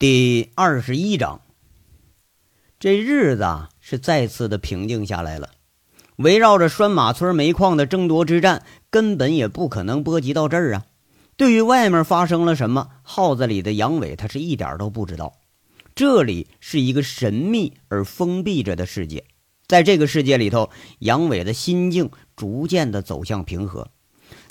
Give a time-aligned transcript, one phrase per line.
[0.00, 1.42] 第二十一章，
[2.78, 5.50] 这日子啊是再次的平静下来了。
[6.16, 10.86] 围绕着拴马村煤矿的争夺之战，根本也不可能波及到这儿啊。
[11.36, 15.34] 对于外面发生了什么，号子里的杨伟他是一点都不知道。
[15.94, 19.26] 这里是一个神秘而封闭着的世界，
[19.68, 20.70] 在这个世界里头，
[21.00, 23.90] 杨伟的心境逐渐的走向平和。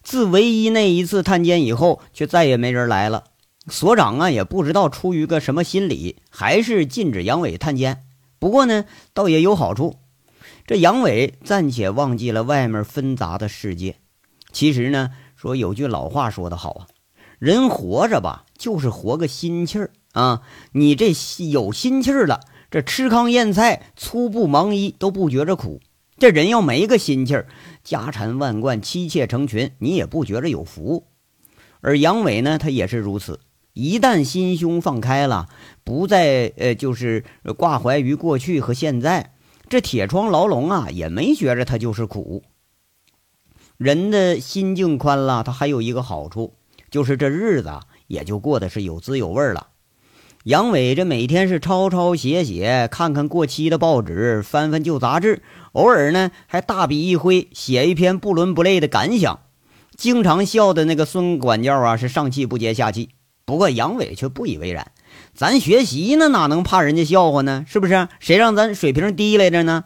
[0.03, 3.23] 自唯一那一次探监以后，却再也没人来了。
[3.67, 8.03] 所长啊，也不知道出于个什么心理，还是禁止杨伟探监。
[8.39, 9.97] 不过呢，倒也有好处，
[10.65, 13.97] 这杨伟暂且忘记了外面纷杂的世界。
[14.51, 16.87] 其实呢，说有句老话说得好啊，
[17.37, 20.41] 人活着吧，就是活个心气儿啊。
[20.71, 21.13] 你这
[21.51, 22.39] 有心气儿了，
[22.71, 25.81] 这吃糠咽菜、粗布忙衣都不觉着苦。
[26.17, 27.47] 这人要没个心气儿，
[27.83, 31.05] 家产万贯、妻妾成群，你也不觉着有福。
[31.81, 33.39] 而杨伟呢，他也是如此。
[33.79, 35.47] 一旦心胸放开了，
[35.85, 37.23] 不再呃，就是
[37.57, 39.31] 挂怀于过去和现在，
[39.69, 42.43] 这铁窗牢笼啊，也没觉着它就是苦。
[43.77, 46.55] 人的心境宽了，他还有一个好处，
[46.91, 47.71] 就是这日子
[48.07, 49.67] 也就过得是有滋有味了。
[50.43, 55.41] 杨伟这每天是抄抄写写，看看过期的报纸，翻翻旧杂志，
[55.71, 59.39] 偶尔呢还大笔一挥，写一篇不伦不类的感想。
[59.95, 63.11] 经常笑的那个孙管教啊，是上气不接下气。
[63.49, 64.91] 不过杨伟却不以为然，
[65.33, 67.65] 咱学习呢，哪能怕人家笑话呢？
[67.67, 68.07] 是不是？
[68.19, 69.85] 谁让咱水平低来着呢？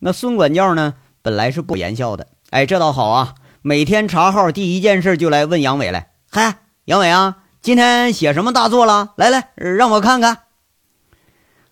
[0.00, 2.26] 那孙管教呢，本来是不言笑的。
[2.50, 6.10] 哎，这倒好啊，每天查号第一件事就来问杨伟来。
[6.30, 9.14] 嗨，杨伟啊，今天写什么大作了？
[9.16, 10.40] 来来，让我看看。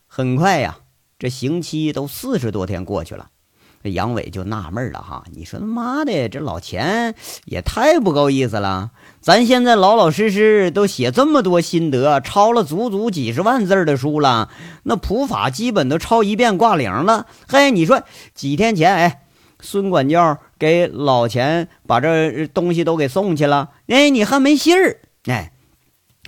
[0.07, 0.79] 很快呀，
[1.19, 3.29] 这刑期都四十多天过去了。
[3.85, 8.93] 这杨伟就纳闷了哈，你说他妈的，这老钱也太不够意思了。
[9.21, 14.49] 咱现在老老实实都写这么多心得，抄了足足几十万字的书了，
[14.85, 17.27] 那普法基本都抄一遍挂零了。
[17.47, 18.03] 嘿，你说
[18.35, 19.27] 几天前，哎，
[19.61, 25.53] 孙管教给老钱把这东西都给送去了，哎，你还没信儿，哎，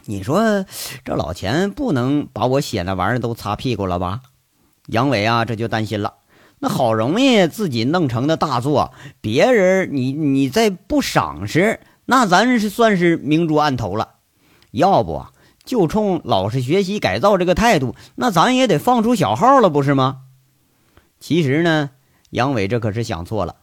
[0.05, 0.67] 你说
[1.07, 4.21] 这老钱不能把我写那玩意儿都擦屁股了吧？
[4.89, 6.13] 杨伟啊，这就担心了。
[6.59, 14.15] 那好容易自己弄成的大作，别人你你再不赏识，那咱是算是明珠暗投了。
[14.71, 15.27] 要不
[15.65, 20.19] 就冲老实学习改造这个态度，那咱也得放出小号了，不是吗？
[21.19, 21.91] 其实呢，
[22.31, 23.57] 杨伟这可是想错了。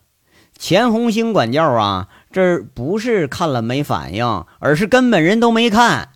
[0.57, 6.09] 钱红星管教啊，这不是看了没反应，而是根本人都没看。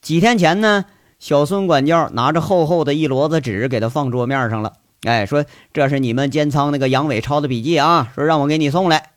[0.00, 0.84] 几天前呢，
[1.18, 4.74] 小孙管教拿着厚厚的一摞子纸给他放桌面上了。
[5.04, 9.10] 哎，说这是你们监仓那个杨伟抄的笔记啊，说让我给你送来。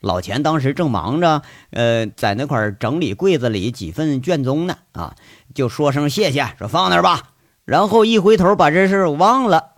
[0.00, 5.14] 老钱当时正忙着，呃，在那块整理柜子里几份卷宗呢，啊，
[5.54, 7.34] 就说声谢谢，说放那儿吧。
[7.66, 9.72] 然后一回头把这事忘了。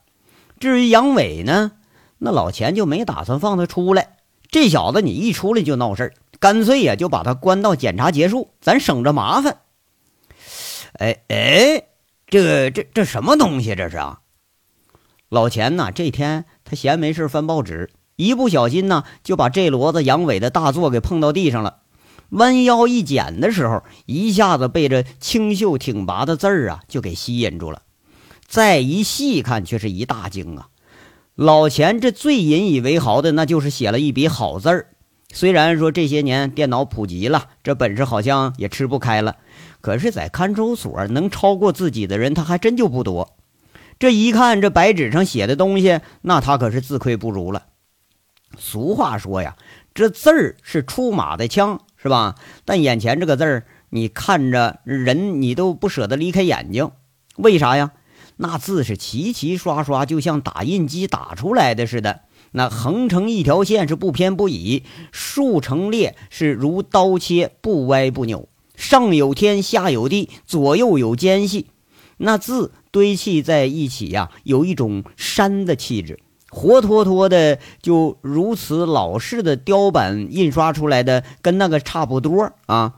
[0.61, 1.73] 至于杨伟呢，
[2.19, 4.17] 那老钱就没打算放他出来。
[4.49, 9.59] 这小子你一出来就闹事儿，干脆呀就把他关到检查结束，咱省着麻烦。
[10.93, 11.83] 哎哎，
[12.29, 13.75] 这这这什么东西？
[13.75, 14.21] 这是啊？
[15.33, 21.79] 老钱呐，这天他闲没事翻报纸，一不小心呢，就把这骡子杨伟的大作给碰到地上了。
[22.29, 27.81] 弯腰一捡的时候，一下子被这清秀挺拔的字儿啊就给吸引住了。
[28.47, 30.69] 再一细看，却是一大惊啊！
[31.35, 34.89] 老钱这最引以为豪的，那就是写了一笔好字儿。
[35.33, 39.37] 虽然说这些年电脑普及了，这本事好像也吃不开了，
[39.81, 43.35] 可是，在看守所能超过自己的人，他还真就不多。
[44.03, 47.67] 这一看，这白纸上写的东西，那他可是自愧不如了。
[48.59, 49.55] 俗话说呀，
[49.95, 52.35] 这字儿是出马的枪，是吧？
[52.65, 56.91] 但眼前这个字儿，你看着人，你都不舍得离开眼睛。
[57.37, 57.93] 为啥呀？
[58.39, 62.23] 那字是齐齐刷刷，就像打印机打出来的似的。
[62.51, 68.49] 那横成一条线是不偏不倚，竖成列是如刀切，不歪不扭。
[68.75, 71.69] 上有天，下有地，左右有间隙。
[72.23, 72.73] 那字。
[72.93, 76.21] 堆砌在一起呀，有一种山的气质，
[76.51, 82.97] 活脱脱的，就如此老式的雕版印刷出来的，跟那个差不多啊。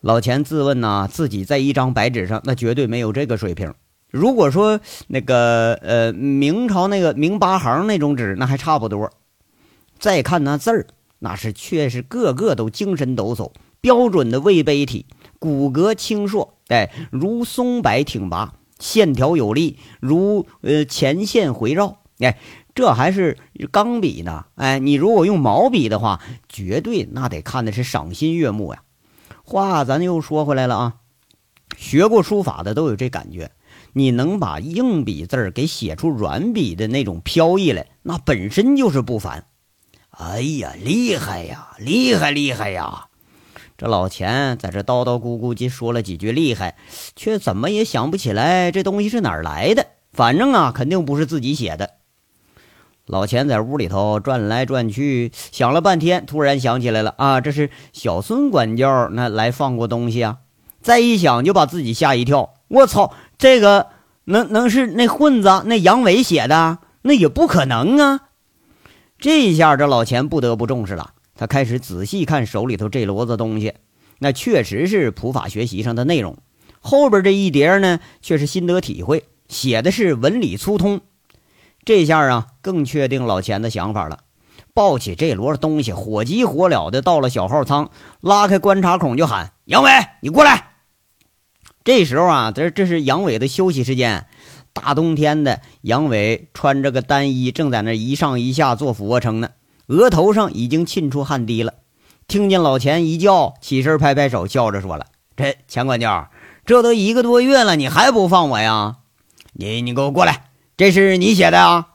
[0.00, 3.72] 老钱自问呐，自己在一张白纸上，那绝对没有这个水平。
[4.10, 9.08] 如果说那个呃明朝那个明八行那种纸，那还差不多。
[10.00, 10.88] 再看那字儿，
[11.20, 15.06] 那是确实个个都精神抖擞，标准的魏碑体，
[15.38, 18.54] 骨骼清硕，哎，如松柏挺拔。
[18.78, 22.38] 线条有力，如呃前线回绕，哎，
[22.74, 23.36] 这还是
[23.70, 28.82] 钢笔呢，哎，你如果用毛笔的话，绝对那得看的是赏心悦目呀。
[29.44, 30.94] 话咱又说回来了啊，
[31.76, 33.50] 学过书法的都有这感觉。
[33.92, 39.44] 你能把硬笔字儿给写出软笔的那种飘逸来，那本身就是不凡。
[40.08, 43.08] 哎呀，厉害呀，厉害厉害呀！
[43.80, 46.76] 这老钱在这叨叨咕咕叽说了几句厉害，
[47.16, 49.86] 却怎么也想不起来这东西是哪儿来的。
[50.12, 51.92] 反正啊，肯定不是自己写的。
[53.06, 60.40] 老钱在屋里头转来转去，想了半天，突然想起来了啊，这是小孙管教那来放过东西啊。
[60.82, 62.56] 再一想，就把自己吓一跳。
[62.68, 63.86] 我操，这个
[64.24, 66.80] 能能是那混子那杨伟写的？
[67.00, 68.20] 那也不可能啊！
[69.18, 71.14] 这一下，这老钱不得不重视了。
[71.40, 73.72] 他开始仔细看手里头这摞子东西，
[74.18, 76.36] 那确实是普法学习上的内容。
[76.80, 81.00] 后边这一叠呢，却是心得体会，写的是文理粗通。
[81.82, 84.24] 这下啊，更确定老钱的想法了。
[84.74, 87.90] 抱起这摞东西，火急火燎的到了小号舱，
[88.20, 89.90] 拉开观察孔就喊：“杨伟，
[90.20, 90.72] 你过来！”
[91.82, 94.26] 这时候啊，这这是杨伟的休息时间。
[94.74, 99.48] 大冬天的，杨伟穿着个单衣，正在那一上一下做俯卧撑呢，
[99.90, 101.74] 额头上已经沁出汗滴了。
[102.28, 105.06] 听见老钱一叫，起身拍拍手，笑着说了
[105.36, 106.30] ：“这钱管教，
[106.64, 108.98] 这都一个多月了，你还不放我呀？
[109.52, 111.88] 你你给我过来，这是你写的啊？”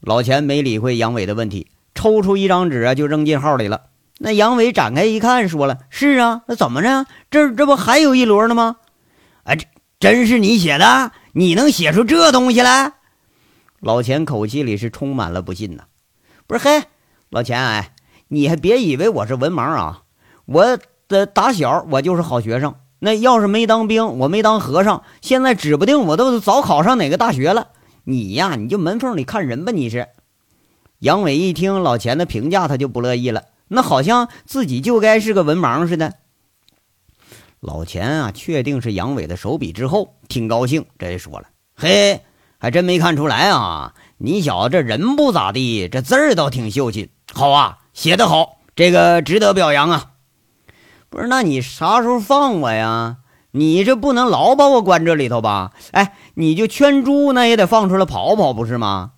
[0.00, 3.86] 老钱没理会杨伟的问题，抽出一张纸啊，就扔进号里了。
[4.18, 7.06] 那杨伟展开一看，说了：“是啊，那怎么着？
[7.28, 8.76] 这这不还有一摞呢吗？”
[9.42, 9.66] 哎，这
[9.98, 11.10] 真是你写的？
[11.32, 12.92] 你能写出这东西来？
[13.80, 15.86] 老钱口气里是充满了不信呐。
[16.46, 16.84] 不是嘿，
[17.36, 17.92] 老钱哎，
[18.28, 20.04] 你还别以为我是文盲啊！
[20.46, 22.76] 我的打小我就是好学生。
[22.98, 27.68] 那要是没当兵，我没当和尚，现在指不定我都早考上哪个大学了。
[28.04, 29.72] 你呀，你就门缝里看人吧。
[29.72, 30.08] 你是
[31.00, 33.42] 杨伟一听老钱的评价，他就不乐意了。
[33.68, 36.14] 那好像自己就该是个文盲似的。
[37.60, 40.86] 老钱啊，确定是杨伟的手笔之后，挺高兴。
[40.98, 42.22] 这说了：“嘿，
[42.56, 43.92] 还真没看出来啊！
[44.16, 47.10] 你小子这人不咋地，这字儿倒挺秀气。
[47.32, 50.12] 好啊，写得好，这个值得表扬啊！
[51.08, 53.18] 不是，那你啥时候放我呀？
[53.52, 55.72] 你这不能老把我关这里头吧？
[55.92, 59.12] 哎，你就圈猪，那也得放出来跑跑，不是吗？”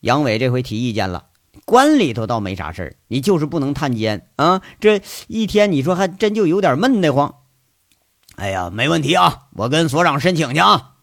[0.00, 1.26] 杨伟这回提意见了
[1.64, 4.62] ：“关里头倒没啥事儿，你就是不能探监啊！
[4.80, 7.34] 这一天，你说还真就有点闷得慌。”
[8.36, 9.46] 哎呀，没问题啊！
[9.52, 10.94] 我跟所长申请去啊。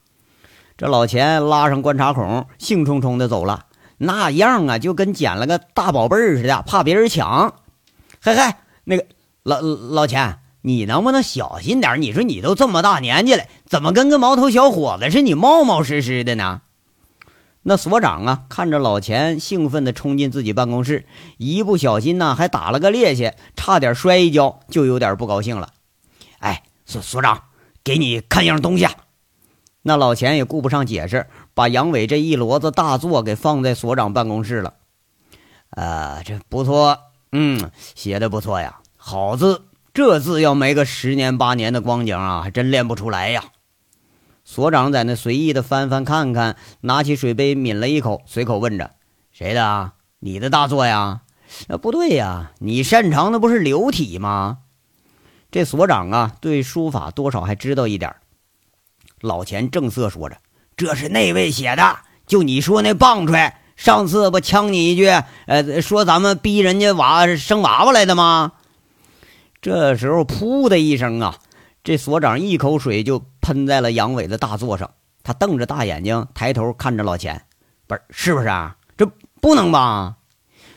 [0.77, 3.67] 这老钱拉上观察孔，兴冲冲的走了，
[3.99, 7.53] 那样啊，就跟捡了个大宝贝似的，怕别人抢。
[8.19, 8.53] 嘿嘿，
[8.85, 9.05] 那个
[9.43, 12.01] 老老钱，你能不能小心点？
[12.01, 15.21] 你说你都这么大年纪了，怎么跟个毛头小伙子似的？
[15.21, 16.61] 你冒冒失失的呢？
[17.61, 21.05] 那所长啊，看着老钱兴奋的冲进自己办公室，
[21.37, 25.69] 一不小心呢，还打了个趔趄，差点摔一跤，就有点不高兴了。
[26.39, 26.63] 哎。
[26.85, 27.43] 所所长，
[27.83, 28.87] 给你看样东西。
[29.81, 34.73] 那老钱也顾不上解释，把杨伟这一摞子大作给放在所长办公室了。
[35.69, 36.97] 啊，这不错，
[37.31, 39.63] 嗯，写的不错呀，好字。
[39.91, 43.43] 这字要没个十年八年的光景啊，还真练不出来呀。
[44.45, 48.91] 所长在那随意的翻翻看看，拿起水杯抿了一口，随口问着
[49.31, 49.93] ：“谁的啊？
[50.19, 51.21] 你的大作呀
[51.69, 54.59] ？”“啊，不对呀，你擅长的不是流体吗？”
[55.51, 58.15] 这所长啊，对书法多少还知道一点
[59.21, 60.37] 老钱正色说着
[60.77, 65.07] ：“这是那位写的，就你说那棒槌，上次不呛你一句，
[65.45, 68.53] 呃，说咱们逼人家娃生娃娃来的吗？”
[69.61, 71.35] 这时候，噗的一声啊，
[71.83, 74.91] 这所长一口水就喷在了杨伟的大座上。
[75.21, 77.43] 他瞪着大眼睛，抬头看着老钱
[77.87, 78.77] ：“不是，是不是啊？
[78.97, 79.05] 这
[79.41, 80.15] 不能吧？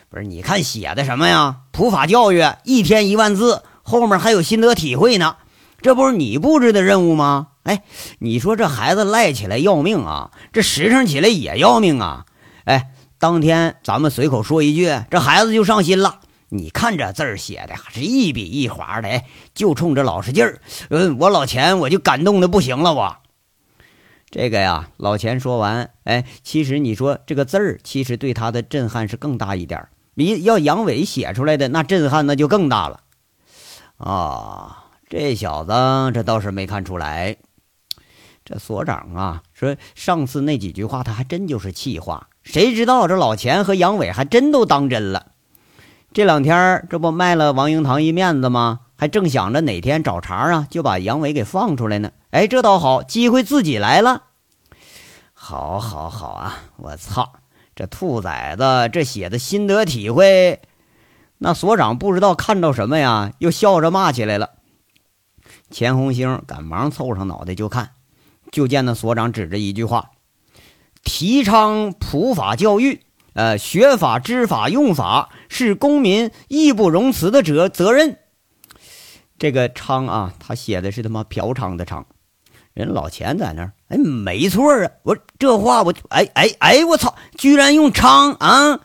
[0.09, 1.61] 不是，你看写的什么呀？
[1.71, 5.35] 普法教育，一天一万字。”后面还有心得体会呢，
[5.83, 7.49] 这不是你布置的任务吗？
[7.63, 7.83] 哎，
[8.19, 12.25] 你说这孩子赖起来要命啊，这实诚起来也要命啊！
[12.63, 16.21] 哎，当天咱们随口说一句，这孩子就上心了。
[16.49, 20.61] 你看这字儿写的还是一笔一划的，哎，就冲着老实劲儿。
[20.89, 23.17] 嗯，我老钱我就感动的不行了，我
[24.31, 33.01] 这个呀，老钱说完，哎，其实你说这个字儿，其实对他的震撼是更大一点比要杨伟写出来的那震撼那就更大了。
[33.97, 34.82] 啊，
[35.15, 35.71] 这小子
[36.11, 37.37] 这倒是没看出来。
[38.43, 45.27] 这所长啊，说上次那几句话他还真就是气话，谁知道这老钱和杨伟还真都当真了。
[46.13, 48.79] 这两天这不卖了王英堂一面子吗？
[48.95, 52.11] 还正想着哪天找茬啊，就把杨伟给放出来呢。
[52.31, 54.23] 哎，这倒好，机会自己来了。
[55.31, 56.57] 好，好，好啊！
[56.77, 57.33] 我操，
[57.75, 60.59] 这兔崽子这写的心得体会。
[61.37, 64.49] 那所长不知道看到什么呀，又笑着骂起来了。
[65.73, 67.89] 钱红星赶忙凑上脑袋就看，
[68.51, 70.11] 就见那所长指着一句话
[71.03, 73.01] ：“提倡普法教育，
[73.33, 78.19] 呃，学法、知法、用法是公民义不容辞的责责任。”
[79.39, 82.05] 这个“昌”啊，他写的是他妈嫖娼的“娼”。
[82.73, 84.91] 人老钱在那儿，哎，没错啊！
[85.03, 87.15] 我这话我，哎哎哎，我操！
[87.35, 88.79] 居然用“娼”啊！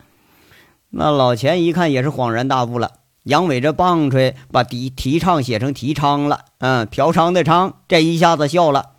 [0.89, 2.98] 那老钱一看也是恍然大悟了。
[3.23, 8.91] 杨伟这棒槌把提提倡写成提倡了，嗯，嫖娼的娼，这一下子笑了，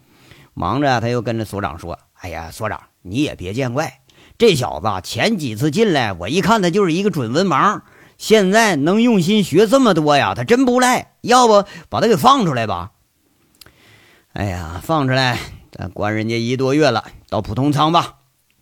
[0.55, 4.01] 忙着他又跟着所长说：“哎呀，所长你也别见怪，
[4.37, 7.81] 这小子前几次进来，我一看他就是一个准文盲，
[8.19, 11.13] 现在能用心学这么多呀，他真不赖。
[11.23, 12.93] 要不把他给放出来吧？
[14.35, 15.39] 哎呀，放出来，
[15.73, 18.17] 咱关人家一个多月了，到普通舱吧。”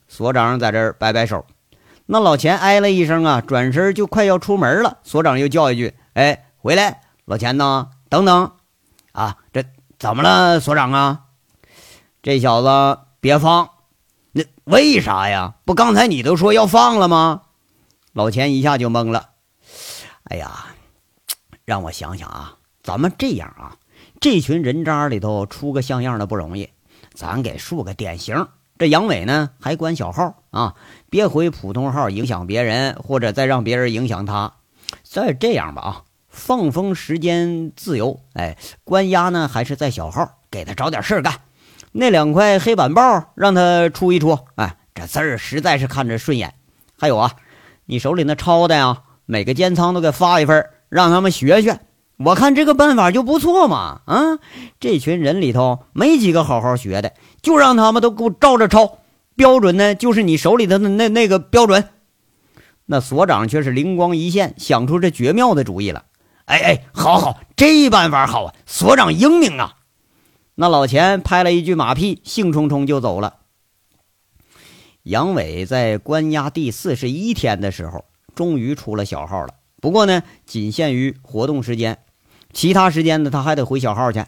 [0.08, 1.44] 所长在这儿摆摆手。
[2.10, 4.96] 那老钱哎了一声啊，转身就快要出门了。
[5.02, 7.02] 所长又叫一句：“哎，回来！
[7.26, 7.90] 老钱呢？
[8.08, 8.52] 等等，
[9.12, 9.62] 啊，这
[9.98, 10.58] 怎么了？
[10.58, 11.24] 所长啊，
[12.22, 13.68] 这小子别放！
[14.32, 15.56] 那为啥呀？
[15.66, 17.42] 不，刚才你都说要放了吗？”
[18.14, 19.28] 老钱一下就懵了。
[20.24, 20.68] 哎呀，
[21.66, 23.76] 让我想想啊，咱们这样啊，
[24.18, 26.70] 这群人渣里头出个像样的不容易，
[27.12, 28.48] 咱给树个典型。
[28.78, 30.74] 这杨伟呢，还关小号啊，
[31.10, 34.52] 别回普通号影响别人，或者再让别人影响他。
[35.02, 41.34] 再这样吧啊，放风时间自由，哎，关押呢还是在小号，给他找点事儿干。
[41.90, 46.54] 那两块黑板报让他出一出，哎，这字儿实在是看着顺眼。
[46.96, 47.32] 还有啊，
[47.86, 51.80] 你手里那抄的呀，每个监仓都给发一份，让他们学学。
[52.18, 54.38] 我看这个办法就不错嘛，啊，
[54.80, 57.12] 这群人里头没几个好好学的。
[57.42, 58.98] 就让他们都给我照着抄，
[59.36, 61.88] 标准呢就是你手里的那那那个标准。
[62.86, 66.06] 那所长却是灵光一现，想出这绝妙的主意了。
[66.46, 68.54] 哎哎，好好，这办法好啊！
[68.64, 69.76] 所长英明啊！
[70.54, 73.40] 那老钱拍了一句马屁，兴冲冲就走了。
[75.02, 79.54] 杨伟在关押第四十一天的时候，终于出了小号了。
[79.82, 81.98] 不过呢，仅限于活动时间，
[82.54, 84.24] 其他时间呢，他还得回小号去。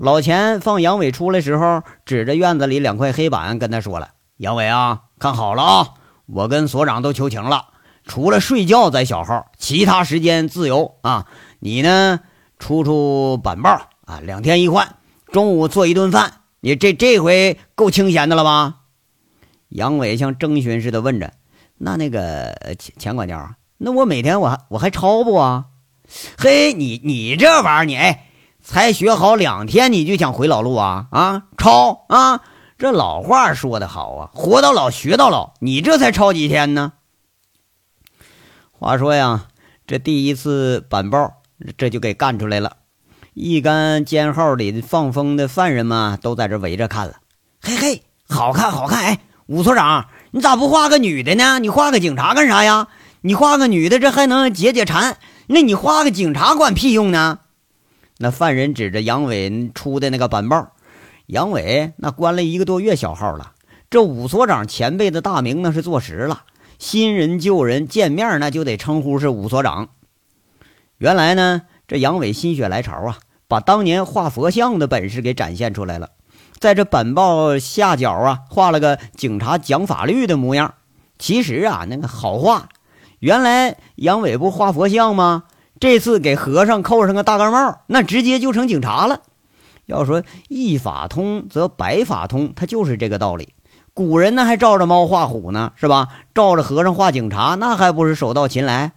[0.00, 5.88] 老钱放杨伟出来时候，指着院子里两块黑板跟他说了：“杨伟啊，看好了啊，
[6.24, 7.66] 我跟所长都求情了，
[8.06, 11.26] 除了睡觉在小号，其他时间自由啊。
[11.58, 12.20] 你呢，
[12.58, 14.96] 出出板报啊，两天一换，
[15.32, 16.32] 中午做一顿饭。
[16.60, 18.76] 你这这回够清闲的了吧？”
[19.68, 21.34] 杨伟像征询似的问着
[21.76, 25.66] ：“那那个钱钱管教，那我每天我还我还抄不啊？
[26.38, 28.28] 嘿，你你这玩意儿，你哎。”
[28.70, 31.06] 才学好两天，你就想回老路啊？
[31.10, 32.40] 啊，抄啊！
[32.78, 35.54] 这老话说得好啊，活到老学到老。
[35.58, 36.92] 你这才抄几天呢？
[38.70, 39.48] 话说呀，
[39.88, 41.32] 这第一次板报，
[41.76, 42.76] 这就给干出来了。
[43.34, 47.14] 一干监号里放风的犯人们都在这围着看了。
[47.60, 49.02] 嘿嘿，好看好看！
[49.02, 51.58] 哎，武所长，你咋不画个女的呢？
[51.58, 52.86] 你画个警察干啥呀？
[53.22, 55.18] 你画个女的，这还能解解馋？
[55.48, 57.40] 那你画个警察管屁用呢？
[58.22, 60.72] 那犯人指着杨伟出的那个板报，
[61.24, 63.52] 杨伟那关了一个多月小号了。
[63.88, 66.42] 这武所长前辈的大名那是坐实了，
[66.78, 69.88] 新人旧人见面那就得称呼是武所长。
[70.98, 73.16] 原来呢，这杨伟心血来潮啊，
[73.48, 76.10] 把当年画佛像的本事给展现出来了，
[76.58, 80.74] 在这板报下角啊画了个警察讲法律的模样。
[81.18, 82.68] 其实啊，那个好画。
[83.20, 85.44] 原来杨伟不画佛像吗？
[85.80, 89.22] 这次给和尚扣上个大盖帽，那直接就成警察了。
[89.86, 93.54] 要说一法通则百法通，他就是这个道理。
[93.94, 96.08] 古人呢还照着猫画虎呢，是吧？
[96.34, 98.92] 照着和尚画警察，那还不是手到擒来？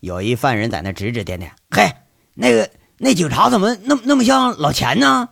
[0.00, 1.92] 有一犯人在那指指点点，嘿，
[2.34, 5.28] 那个那警察怎么那么那么像老钱呢？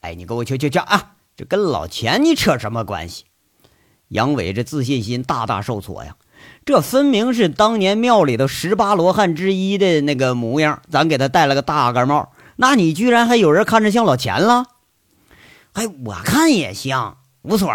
[0.00, 1.14] 哎，你给我去去去啊！
[1.36, 3.24] 这跟老钱你扯什么关系？
[4.08, 6.16] 杨伟这自信心大大受挫呀。
[6.68, 14.66] 这分明是当年庙里的十八罗汉之一的那个模样，咱给他戴了个大盖帽，那你居然还有人看着像老钱了？
[15.72, 17.16] 哎，我看也像。
[17.40, 17.72] 吴所，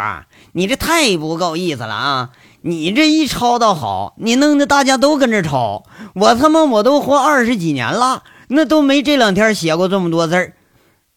[0.51, 2.29] 你这太不够意思了啊！
[2.61, 10.53] 你这一抄倒好，你弄得大家都跟着抄，我他妈我都活二十几年了，那都没这两天写过这么多字儿。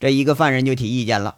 [0.01, 1.35] 这一个犯人就提意见了。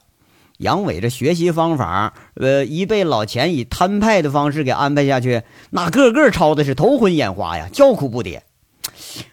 [0.59, 8.41] 杨伟这学习方法，呃，一被老钱以摊派的方式给安排下去，那个个抄的是头昏眼花呀，叫苦不迭。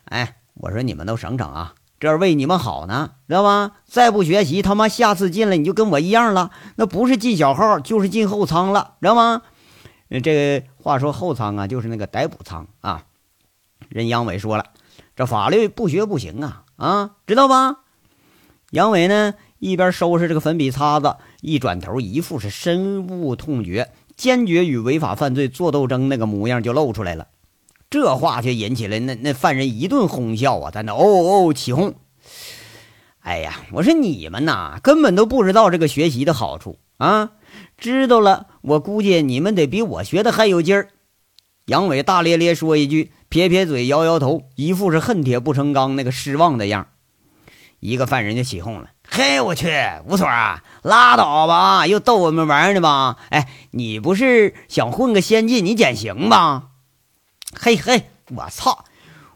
[0.05, 3.71] 哎，我说你们都省省啊，这是为你们好呢，知道吗？
[3.85, 9.41] 再不学习，他妈下次进来你就跟我一样了，那不是进小号就是进后仓了，知道吗？
[10.23, 13.03] 这话说后仓啊，就是那个逮捕仓啊。
[13.89, 14.65] 人杨伟说了，
[15.15, 17.77] 这法律不学不行啊，啊，知道吧？
[18.71, 19.33] 杨伟呢，
[19.65, 27.29] 一边收拾这个粉笔擦子，一转头，一副是深恶痛绝、坚决与违法犯罪作斗争那个模样就露出来了。
[27.89, 31.95] 这话却引起了那那犯人一顿哄笑啊，在那哦哦起哄。
[33.21, 37.31] 哎呀，我说你们呐，根本都不知道这个学习的好处啊！
[37.75, 40.89] 知道了，我估计你们得比我学的还有劲儿。
[41.65, 46.89] 杨伟大咧咧说一句，撇撇嘴，摇摇头，一副是恨铁不成钢那个失望的样。
[47.79, 49.71] 一个犯人就起哄了：“嘿，我去，
[50.07, 53.17] 吴所啊，拉倒吧，又逗我们玩呢吧？
[53.29, 56.69] 哎，你不是想混个先进，你减刑吧？
[57.57, 58.85] 嘿嘿，我操！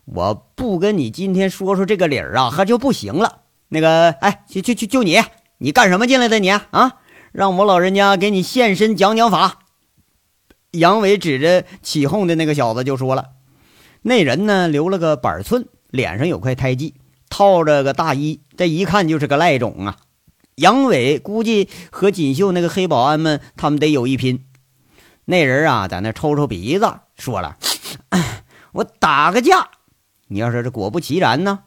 [0.05, 3.41] 我不跟你今天说说这个理儿啊，还就不行了。
[3.69, 5.21] 那个，哎，就就就就你，
[5.59, 6.97] 你干什么进来的你啊？
[7.31, 9.59] 让我老人家给你现身讲讲法。”
[10.71, 13.29] 杨伟指着起哄的那个小子就说了
[14.03, 16.95] ：“那人呢，留了个板寸，脸上有块胎记，
[17.29, 19.97] 套着个大衣，这一看就是个赖种啊。”
[20.55, 24.45] 杨伟估计和锦绣那个黑保安们，他们得有一拼。
[25.25, 27.57] 那人啊，在那抽抽鼻子，说了
[28.73, 29.69] ：“我打个架，
[30.27, 31.59] 你要说这果不其然呢？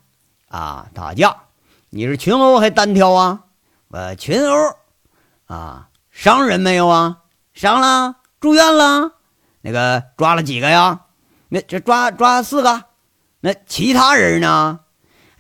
[0.49, 1.45] 啊，打架，
[1.90, 3.45] 你是群殴还单挑啊？
[3.88, 4.76] 我群殴，
[5.47, 7.19] 啊，伤人没有啊？
[7.54, 9.12] 伤了。”住院了，
[9.61, 11.02] 那个抓了几个呀？
[11.49, 12.87] 那这抓抓四个，
[13.38, 14.81] 那其他人呢？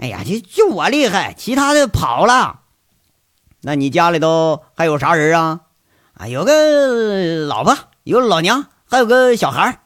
[0.02, 2.62] 哎呀，就就我厉害，其他的跑了。
[3.60, 5.60] 那你家里头还有啥人啊？
[6.14, 9.78] 啊，有个老婆，有老娘，还有个小孩。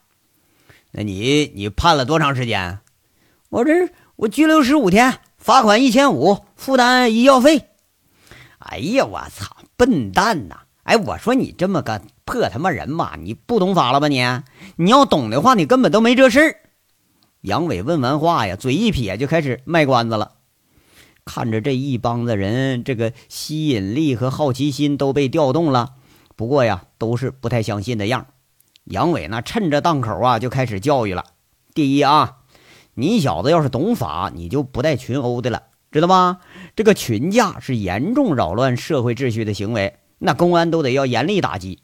[0.93, 2.79] 那你你判了多长时间？
[3.51, 7.69] 我这我拘留十五天，罚款一千五，负担医药费。
[8.59, 10.61] 哎呀，我操，笨蛋呐！
[10.85, 12.01] 哎，我说你这么个。
[12.25, 13.17] 破他妈人吧！
[13.21, 14.09] 你不懂法了吧？
[14.09, 14.25] 你
[14.77, 16.57] 你要懂的话，你根本都没这事儿。
[17.47, 20.33] 杨伟问完话呀，嘴一撇，就开始卖关子了。
[21.25, 25.95] 看着这一帮子人，这个吸引力和好奇心都被调动了。
[26.35, 28.27] 不过呀，都是不太相信的样。
[28.83, 31.25] 杨伟呢，趁着档口啊，就开始教育了。
[31.73, 32.39] 第一啊，
[32.95, 36.39] 你小子要是懂法，你就不带群殴的了，知道吧？
[36.75, 41.79] 这个群架是严重扰乱社会秩序的行为，那公安都得要严厉打击。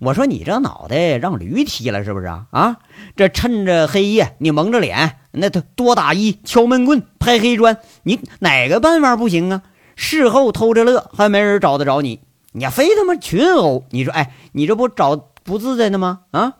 [0.00, 2.46] 我说你这脑袋让驴踢了是不是啊？
[2.50, 2.76] 啊，
[3.16, 9.62] 这趁着黑夜你蒙着脸，那他多打一敲闷棍拍黑砖，你哪个办法不行啊？
[9.96, 12.20] 事后偷着乐还没人找得着你，
[12.52, 16.20] 你非他妈群殴，你说哎，你这不找不自在的吗？
[16.30, 16.52] 啊，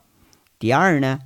[0.58, 1.20] 第二呢，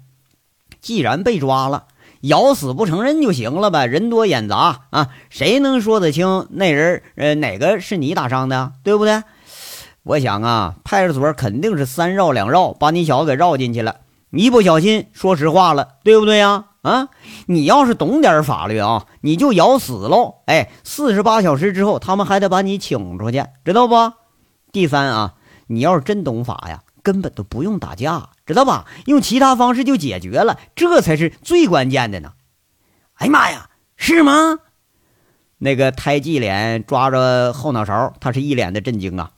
[0.83, 1.87] 既然被抓了，
[2.21, 9.23] 咬死不承认就行了呗，人多眼杂啊，谁能说得清那人呃哪个是你打伤的，对不对？
[10.05, 14.01] 我想啊，派出所肯定是三绕两绕，把你小子给绕进去了。
[14.31, 16.65] 一不小心说实话了，对不对呀？
[16.83, 17.09] 啊，
[17.47, 20.43] 你要是懂点法律啊，你就咬死喽。
[20.47, 23.95] 哎，四十八小时之后，他们还得把你请出去，知道不？
[24.73, 25.35] 第三啊，
[25.69, 28.87] 你要是真懂法呀，根本都不用打架，知道吧？
[29.07, 32.33] 用其他方式就解决了，这才是最关键的呢。
[33.15, 34.59] 哎呀妈呀，是吗？
[35.59, 39.31] 那个胎记脸抓着后脑勺，他是一脸的震惊啊。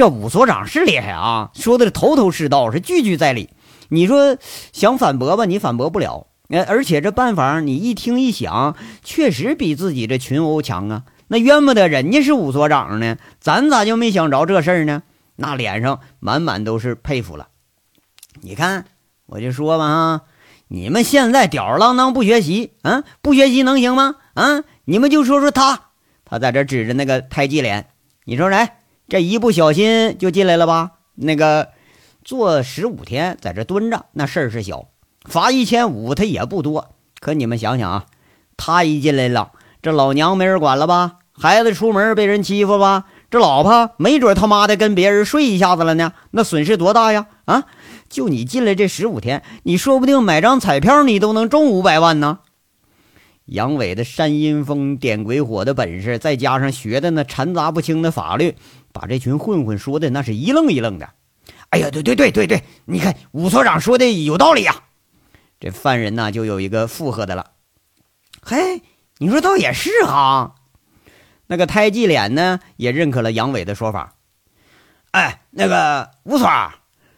[0.00, 3.50] 这武所长是厉害啊，说的是头头是道，是句句在理。
[3.90, 4.38] 你说
[4.72, 6.28] 想反驳吧，你反驳不了。
[6.48, 11.02] 呃，而且这办法你一听一想，确实比自己这群殴强啊。
[11.28, 15.02] 那怨不得人家是武所长呢，咱咋就没想着这事儿呢？
[15.36, 17.48] 那脸上满满都是佩服了。
[18.40, 18.86] 你看，
[19.26, 20.22] 我就说吧哈，
[20.68, 24.14] 你们现在吊儿郎当不学习，啊，不学习能行吗？
[24.32, 25.90] 啊，你们就说说他，
[26.24, 27.88] 他在这指着那个胎记脸，
[28.24, 28.78] 你说来。
[29.10, 30.92] 这一不小心就进来了吧？
[31.16, 31.70] 那个
[32.24, 34.86] 坐十五天在这蹲着，那事儿是小，
[35.28, 36.94] 罚一千五他也不多。
[37.18, 38.06] 可你们想想啊，
[38.56, 39.50] 他一进来了，
[39.82, 41.16] 这老娘没人管了吧？
[41.32, 43.06] 孩子出门被人欺负吧？
[43.28, 47.26] 这老婆没准他妈的跟别人睡一下子了呢，那损失多大呀？
[47.46, 47.64] 啊，
[48.08, 52.38] 就你进来这十五天，你说不定买张彩票你都能中五百万呢。
[53.46, 58.54] 杨伟的煽阴风点鬼火的本事，再加上学的那掺杂不清的法律。
[58.92, 61.08] 把这群混混说的那是一愣一愣的，
[61.70, 64.82] 哎呀，对对对对对，你看武所长说的有道理呀。
[65.60, 67.50] 这犯人呢就有一个附和的了，
[68.42, 68.82] 嘿，
[69.18, 70.54] 你说倒也是哈。
[71.46, 74.14] 那个胎记脸呢也认可了杨伟的说法。
[75.10, 76.48] 哎，那个吴所，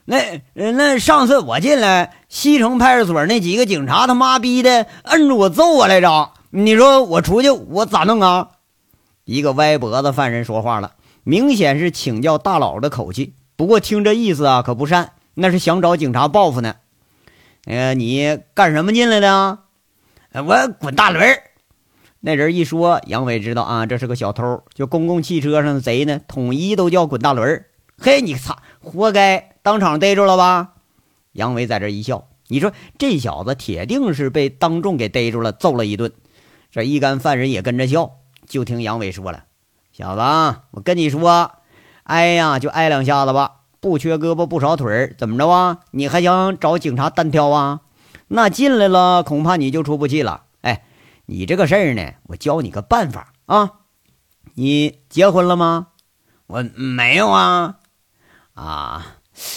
[0.04, 8.48] 那那上次我进来西城派出所那几个警察他妈逼的摁住我揍我来着，你说我出去我咋弄啊？
[9.24, 10.94] 一个歪脖子犯人说话了。
[11.24, 16.76] 明显是请教大佬的口气，不过听这意思啊，可不善，那是想找警察报复呢。
[17.66, 19.61] 呃，你干什么进来的？
[20.32, 21.38] 我滚大轮。
[22.20, 27.64] 那人一说，杨伟知道啊，这是个小偷，就公共汽车上的贼呢，统一都叫滚大轮
[27.98, 30.74] 嘿，你擦，活该，当场逮住了吧？
[31.32, 36.12] 杨伟在这一笑，你说这小子铁定是被当众给逮住了，揍了一顿。
[36.70, 38.11] 这一干犯人也跟着笑。
[38.48, 39.44] 就听杨伟说了
[39.92, 41.52] ：“小子，我跟你说，
[42.05, 45.81] 挨呀就挨两下子吧，不缺胳膊不少腿，怎么着啊？
[45.90, 47.81] 你还想找警察单挑啊？
[48.28, 50.44] 那进来了，恐怕你就出不去了。
[50.62, 50.85] 哎，
[51.26, 53.72] 你这个事儿呢，我教你个办法啊。
[54.55, 55.88] 你结婚了吗？
[56.46, 57.76] 我没有啊。
[58.55, 59.16] 啊，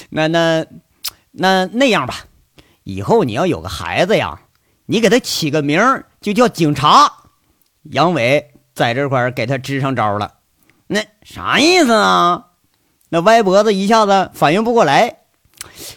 [0.10, 0.66] 那那
[1.32, 2.16] 那那样吧，
[2.84, 4.42] 以后你要有个孩子呀，
[4.86, 7.10] 你给他起个名儿，就叫警察。
[7.84, 10.34] 杨伟。”在这块儿给他支上招了，
[10.88, 12.48] 那啥意思啊？
[13.08, 15.20] 那歪脖子一下子反应不过来，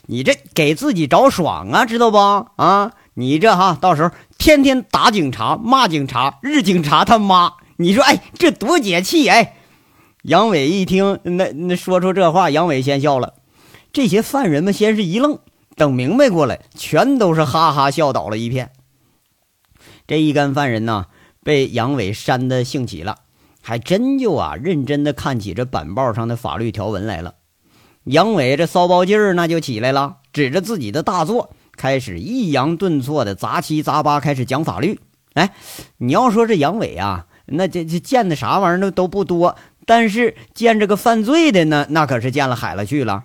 [0.06, 2.18] 你这给自己找爽啊，知道不？
[2.54, 9.56] 啊，你这哈到时候天天打警察、骂警察、日警察他妈，你说哎，这多解气哎！
[10.22, 13.34] 杨伟一听，那那说出这话，杨伟先笑了。
[13.92, 15.40] 这些犯人们先是一愣，
[15.74, 18.70] 等明白过来，全都是哈哈笑倒了一片。
[20.06, 21.06] 这一干犯人呢？
[21.48, 23.20] 被杨伟煽的兴起了，
[23.62, 27.36] 还真就啊认真的看起这板报上的法律条文来了。
[28.04, 35.00] 杨伟这骚包劲儿那就起来了，指着自己的大作，开始抑扬顿挫的杂七杂八开始讲法律。
[35.32, 35.54] 哎，
[35.96, 39.56] 你要说这杨伟啊，那这这见的啥玩意儿都都不多，
[39.86, 43.24] 但是见这个犯罪的呢，那可是见了海了去了。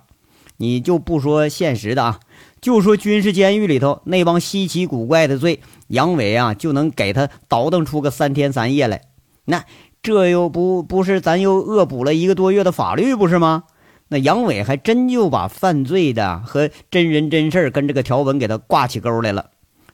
[0.56, 2.20] 你就不说现实的啊。
[2.64, 9.02] 就说军事监狱里头那帮稀奇古怪的罪，杨伟啊就能给他倒腾出个三天三夜来。
[9.44, 9.66] 那
[10.02, 13.64] 这又不不是咱又恶补了一个多月的法律不是吗？
[14.08, 19.50] 那杨伟还真就把犯罪的和真人真事跟这个条文给他挂起钩来了。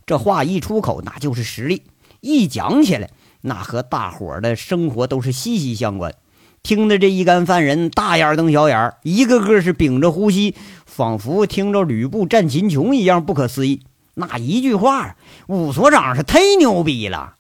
[0.07, 1.79] 这话一出口，那就是实力；
[2.21, 6.15] 一讲起来，那和大伙的生活都是息息相关。
[6.63, 10.55] 听着这一干犯人大眼瞪小眼一个个是屏着呼吸，
[10.87, 13.83] 仿佛听着吕布战秦琼一样不可思议。
[14.15, 17.35] 那一句话，武所长是忒牛逼了！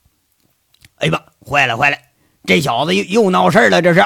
[0.96, 1.96] 哎吧，坏了坏了，
[2.44, 3.82] 这小子又又闹事了！
[3.82, 4.02] 这是。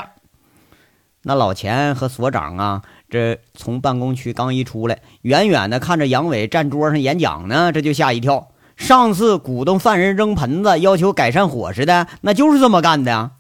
[1.23, 8.49] 那老钱和所长啊，这从办公区刚一出来，远远的看着杨伟站桌上演讲呢，这就吓一跳。
[8.77, 13.31] 上次鼓动犯人扔盆子，要求改善伙食的，那就是这么干的。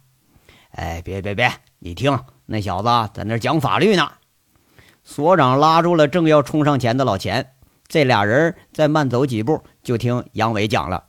[0.76, 1.52] 哎，别别别！
[1.78, 4.10] 你听，那小子在那讲法律呢。
[5.04, 7.52] 所长拉住了正要冲上前的老钱，
[7.86, 11.04] 这俩人再慢走几步，就听杨伟讲了：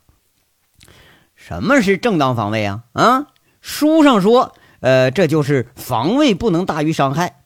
[1.34, 2.84] 什么是正当防卫啊？
[2.94, 3.28] 啊，
[3.60, 7.42] 书上说，呃，这就是防卫不能大于伤害。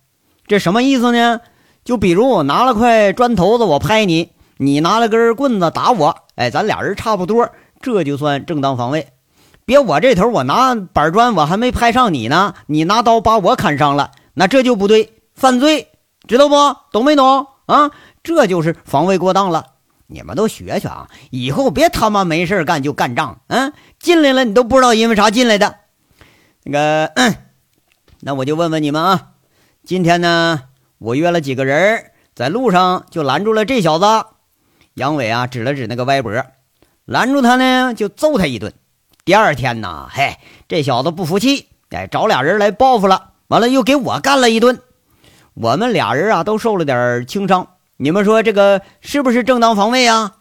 [0.45, 1.39] 这什么意思呢？
[1.85, 9.07] 就比如我拿了块砖头子，我拍你，你拿了根棍子打我，哎，咱俩人差不多，这就算正当防卫。
[9.69, 15.89] 别我这头我拿板砖，我还没拍上你呢，你拿刀把我砍伤了，那这就不对，犯罪，
[16.27, 16.55] 知道不？
[16.91, 17.91] 懂没懂啊？
[18.23, 19.63] 这就是防卫过当了。
[20.07, 25.75] 你们都学学啊，以后别他妈没事干就干仗，嗯，进来了你都不知道因为啥进来的。
[26.63, 27.35] 那个，嗯
[28.21, 29.33] 那我就问问你们啊，
[29.83, 30.61] 今天呢，
[30.97, 34.05] 我约了几个人，在路上就拦住了这小子。
[34.95, 36.33] 杨伟啊，指了指那个歪脖，
[37.05, 38.73] 拦住他呢，就揍他一顿。
[39.29, 43.33] 第二天呢，嘿，这小子不服气，哎，找俩人来报复了。
[43.49, 44.81] 完了，又给我干了一顿。
[45.53, 47.67] 我们俩人啊，都受了点轻伤。
[47.97, 50.37] 你们说这个是不是正当防卫啊？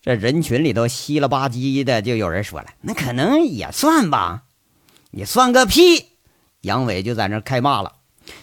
[0.00, 4.44] 这人群里头稀了吧唧的，就有人说了：“那可能也算吧。”
[5.10, 6.10] 你算个屁！
[6.60, 7.94] 杨伟就在那开骂了。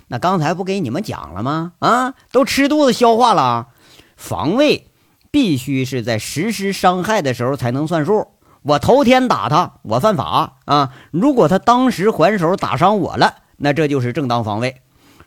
[0.10, 1.72] 那刚才不给你们讲了吗？
[1.80, 3.70] 啊，都吃肚子消化了。
[4.18, 4.90] 防卫
[5.32, 8.28] 必须是在实施伤害的时候才能算数。
[8.64, 10.94] 我头天打他，我犯法啊！
[11.12, 14.76] 如果他当时还手打伤我了，那这就是正当防卫；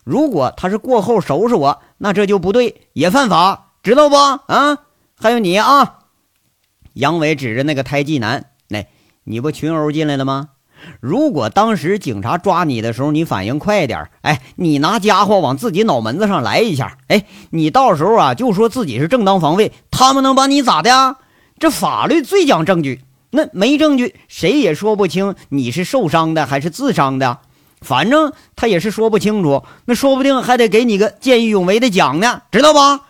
[0.03, 4.15] 如果他是过后收拾我，那这就不对，也犯法，知道不？
[4.15, 4.79] 啊！
[5.19, 5.99] 还有你啊！
[6.93, 8.85] 杨伟指着那个胎记男，那
[9.23, 10.49] 你不群殴进来了吗？
[10.99, 21.17] 如果当时警察抓你的时候，你反应快点，哎，你拿家伙往自己脑门子上来一下，哎，你到时候啊就说自己是正当防卫，他们能把你咋的？
[21.59, 23.03] 这法律最讲证据。
[23.29, 27.39] 那没证据，谁也说不清你是受伤的还是自伤的，
[27.81, 29.63] 反正他也是说不清楚。
[29.85, 33.01] 那说不定还得给你个见义勇为的奖呢，知道吧？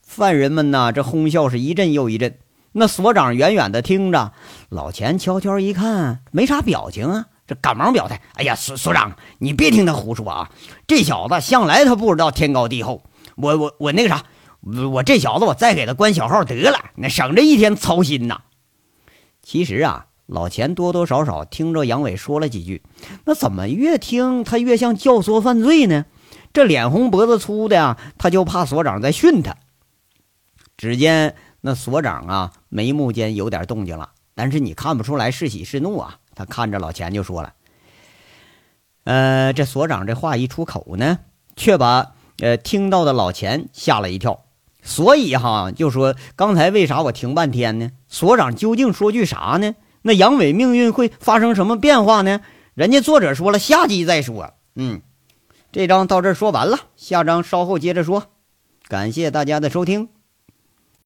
[0.00, 2.38] 犯人们呐，这哄笑是一阵又一阵。
[2.72, 4.32] 那所长远远的听着，
[4.68, 10.50] 老钱悄悄一看，没啥表情啊，这赶忙表态：“哎呀，所所长，你别听他胡说啊！
[10.86, 13.02] 这小子向来他不知道天高地厚。
[13.36, 14.24] 我我我那个啥，
[14.92, 18.40] 我这小子我再给他关小号得了，那省着一天操心呐。”
[19.42, 22.82] 其实啊，老钱多多少少听着杨伟说了几句，
[23.24, 26.06] 那怎么越听他越像教唆犯罪呢？
[26.52, 29.56] 这脸红脖子粗的呀，他就怕所长在训他。
[30.76, 36.18] 只见那所长啊，眉目间有点动静了，但是你看不出来是喜是怒啊。
[36.34, 37.52] 他看着老钱就说了
[39.04, 41.18] ：“呃，这所长这话一出口呢，
[41.54, 44.44] 却把呃听到的老钱吓了一跳。
[44.82, 47.90] 所以哈，就说刚才为啥我停半天呢？
[48.08, 52.40] 所长究竟说句啥呢？”那杨伟命运会发生什么变化呢？
[52.74, 54.54] 人家作者说了，下集再说。
[54.74, 55.02] 嗯，
[55.72, 58.24] 这章到这儿说完了，下章稍后接着说。
[58.88, 60.08] 感谢大家的收听。